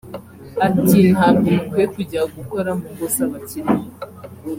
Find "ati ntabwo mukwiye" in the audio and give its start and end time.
0.67-1.87